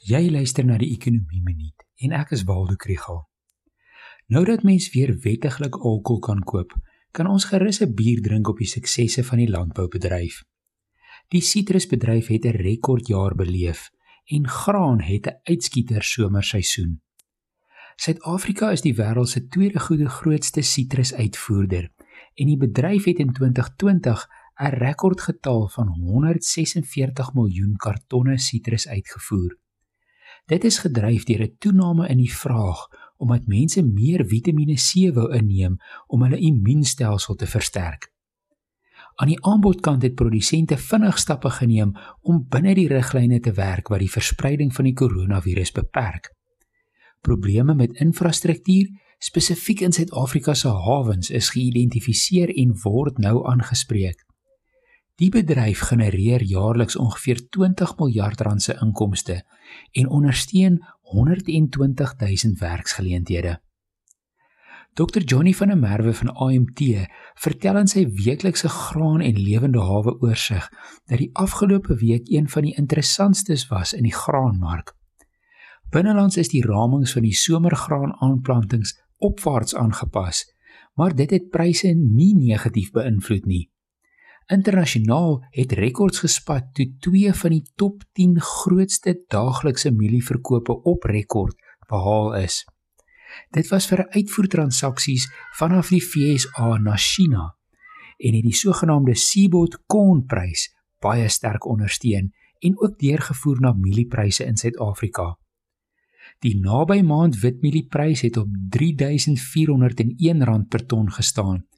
Jy 0.00 0.30
luister 0.32 0.64
na 0.64 0.78
die 0.80 0.94
Ekonomie 0.94 1.42
Minuut 1.44 1.82
en 2.00 2.14
ek 2.16 2.30
is 2.32 2.46
Waldo 2.48 2.72
Krugel. 2.80 3.18
Nou 4.32 4.46
dat 4.48 4.62
mens 4.64 4.86
weer 4.94 5.10
wettiglik 5.20 5.76
alkohol 5.76 6.22
kan 6.24 6.40
koop, 6.40 6.72
kan 7.12 7.28
ons 7.28 7.44
gerus 7.50 7.82
'n 7.82 7.92
bier 7.94 8.22
drink 8.24 8.48
op 8.48 8.56
die 8.56 8.70
suksesse 8.70 9.24
van 9.24 9.38
die 9.38 9.50
landboubedryf. 9.50 10.40
Die 11.28 11.42
sitrusbedryf 11.42 12.32
het 12.32 12.46
'n 12.46 12.56
rekordjaar 12.64 13.34
beleef 13.34 13.90
en 14.24 14.48
graan 14.48 15.00
het 15.00 15.26
'n 15.26 15.40
uitskieter 15.44 16.02
somerseisoen. 16.02 17.02
Suid-Afrika 17.96 18.70
is 18.70 18.80
die 18.80 18.94
wêreld 18.94 19.28
se 19.28 19.46
tweede 19.48 19.80
goede 19.80 20.08
grootste 20.08 20.62
sitrusuitvoerder 20.62 21.92
en 22.34 22.46
die 22.46 22.56
bedryf 22.56 23.04
het 23.04 23.18
in 23.18 23.32
2020 23.32 24.28
'n 24.56 24.74
rekordgetal 24.80 25.68
van 25.68 25.88
146 25.88 27.34
miljoen 27.34 27.76
kartonne 27.76 28.38
sitrus 28.38 28.88
uitgevoer. 28.88 29.58
Dit 30.46 30.64
is 30.64 30.78
gedryf 30.78 31.24
deur 31.24 31.42
'n 31.42 31.56
toename 31.58 32.08
in 32.08 32.18
die 32.18 32.32
vraag 32.32 32.88
omdat 33.20 33.46
mense 33.46 33.82
meer 33.82 34.24
Vitamiene 34.26 34.74
C 34.74 35.12
wou 35.14 35.28
inneem 35.36 35.76
om 36.06 36.22
hulle 36.22 36.38
immuunstelsel 36.38 37.34
te 37.34 37.46
versterk. 37.46 38.08
Aan 39.20 39.28
die 39.28 39.42
aanbodkant 39.44 40.02
het 40.02 40.14
produsente 40.14 40.76
vinnig 40.76 41.18
stappe 41.18 41.50
geneem 41.50 41.92
om 42.20 42.46
binne 42.48 42.74
die 42.74 42.88
riglyne 42.88 43.40
te 43.40 43.52
werk 43.52 43.88
wat 43.92 44.00
die 44.00 44.10
verspreiding 44.10 44.72
van 44.74 44.88
die 44.88 44.96
koronavirus 44.96 45.72
beperk. 45.76 46.30
Probleme 47.20 47.74
met 47.74 48.00
infrastruktuur, 48.00 48.88
spesifiek 49.18 49.80
in 49.84 49.92
Suid-Afrika 49.92 50.54
se 50.54 50.68
hawens, 50.68 51.28
is 51.30 51.52
geïdentifiseer 51.52 52.48
en 52.56 52.72
word 52.82 53.18
nou 53.18 53.44
aangespreek. 53.46 54.24
Die 55.20 55.28
bedryf 55.28 55.82
genereer 55.90 56.40
jaarliks 56.48 56.96
ongeveer 56.96 57.42
20 57.52 57.90
miljard 57.98 58.40
rand 58.40 58.62
se 58.62 58.72
inkomste 58.80 59.42
en 59.92 60.06
ondersteun 60.08 60.78
120 61.12 62.14
000 62.20 62.54
werksgeleenthede. 62.58 63.58
Dr 64.94 65.20
Johnny 65.20 65.52
van 65.52 65.68
der 65.68 65.78
Merwe 65.78 66.14
van 66.14 66.32
AMT 66.32 66.80
vertel 67.34 67.76
in 67.78 67.90
sy 67.92 68.06
weeklikse 68.24 68.68
graan 68.68 69.20
en 69.20 69.36
lewende 69.36 69.82
hawe 69.84 70.14
oorsig 70.24 70.70
dat 71.04 71.20
die 71.20 71.30
afgelope 71.32 71.98
week 72.00 72.30
een 72.32 72.48
van 72.48 72.64
die 72.66 72.74
interessantstes 72.80 73.66
was 73.68 73.92
in 73.92 74.08
die 74.08 74.14
graanmark. 74.16 74.94
Binnelands 75.90 76.36
is 76.40 76.48
die 76.48 76.64
ramings 76.64 77.12
van 77.12 77.28
die 77.28 77.36
somergraan 77.36 78.16
aanplantings 78.24 78.96
opwaarts 79.18 79.76
aangepas, 79.76 80.46
maar 80.96 81.14
dit 81.14 81.30
het 81.30 81.50
pryse 81.52 81.92
nie 81.92 82.32
negatief 82.34 82.90
beïnvloed 82.96 83.44
nie. 83.44 83.68
Internasionaal 84.50 85.44
het 85.54 85.72
rekords 85.78 86.18
gespat 86.24 86.72
toe 86.74 86.88
twee 86.98 87.32
van 87.38 87.52
die 87.54 87.62
top 87.78 88.02
10 88.18 88.40
grootste 88.42 89.12
daaglikse 89.30 89.92
mielieverkope 89.94 90.74
op 90.82 91.06
rekord 91.06 91.54
behaal 91.86 92.34
is. 92.34 92.64
Dit 93.54 93.70
was 93.70 93.86
vir 93.86 94.08
uitvoertransaksies 94.10 95.28
vanaf 95.58 95.92
die 95.94 96.02
FSA 96.02 96.80
na 96.82 96.96
China 96.98 97.54
en 98.18 98.34
het 98.34 98.48
die 98.48 98.56
sogenaamde 98.58 99.14
Seabot 99.14 99.78
kornprys 99.86 100.66
baie 100.98 101.28
sterk 101.30 101.66
ondersteun 101.70 102.32
en 102.58 102.74
ook 102.82 102.98
deurgevoer 102.98 103.60
na 103.62 103.72
mieliepryse 103.72 104.44
in 104.44 104.58
Suid-Afrika. 104.58 105.38
Die 106.42 106.58
naby 106.58 107.00
maand 107.06 107.38
witmielieprys 107.38 108.26
het 108.26 108.36
op 108.36 108.48
R3401 108.76 110.66
per 110.68 110.86
ton 110.86 111.12
gestaan 111.12 111.68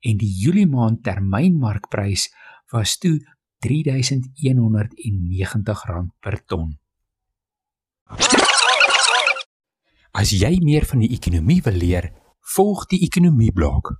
en 0.00 0.16
die 0.20 0.32
Julie 0.42 0.66
maand 0.66 1.02
termynmarkprys 1.04 2.34
was 2.72 2.98
toe 2.98 3.20
R3190 3.66 6.10
per 6.20 6.44
ton. 6.46 6.78
As 10.10 10.32
jy 10.34 10.58
meer 10.64 10.84
van 10.88 10.98
die 11.04 11.12
ekonomie 11.14 11.60
wil 11.62 11.76
leer, 11.78 12.10
volg 12.56 12.86
die 12.90 13.04
ekonomie 13.06 13.52
blok. 13.54 13.92